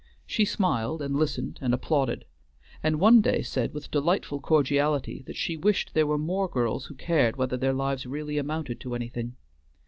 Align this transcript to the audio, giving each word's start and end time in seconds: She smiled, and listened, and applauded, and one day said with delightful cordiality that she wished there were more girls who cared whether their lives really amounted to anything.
She 0.25 0.45
smiled, 0.45 0.99
and 1.03 1.15
listened, 1.15 1.59
and 1.61 1.75
applauded, 1.75 2.25
and 2.81 2.99
one 2.99 3.21
day 3.21 3.43
said 3.43 3.71
with 3.71 3.91
delightful 3.91 4.39
cordiality 4.41 5.21
that 5.27 5.35
she 5.35 5.55
wished 5.55 5.93
there 5.93 6.07
were 6.07 6.17
more 6.17 6.47
girls 6.49 6.87
who 6.87 6.95
cared 6.95 7.35
whether 7.35 7.55
their 7.55 7.71
lives 7.73 8.07
really 8.07 8.39
amounted 8.39 8.79
to 8.79 8.95
anything. 8.95 9.35